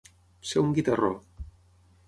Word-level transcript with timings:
Ser 0.51 0.63
un 0.63 0.73
guitarró. 0.79 1.13